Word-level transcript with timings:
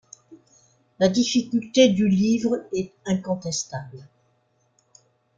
La 0.97 1.09
difficulté 1.09 1.89
du 1.89 2.07
livre 2.07 2.65
est 2.73 2.91
incontestable. 3.05 4.01